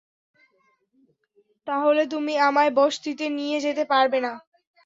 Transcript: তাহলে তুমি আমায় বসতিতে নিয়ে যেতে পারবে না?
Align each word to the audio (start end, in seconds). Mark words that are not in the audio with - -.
তাহলে 1.67 2.01
তুমি 2.13 2.33
আমায় 2.47 2.71
বসতিতে 2.79 3.25
নিয়ে 3.37 3.57
যেতে 3.65 3.83
পারবে 3.91 4.19
না? 4.25 4.33